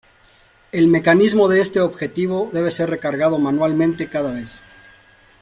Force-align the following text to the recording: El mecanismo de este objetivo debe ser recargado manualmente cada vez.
El 0.71 0.87
mecanismo 0.87 1.47
de 1.47 1.61
este 1.61 1.79
objetivo 1.79 2.49
debe 2.53 2.71
ser 2.71 2.89
recargado 2.89 3.37
manualmente 3.37 4.09
cada 4.09 4.31
vez. 4.33 4.63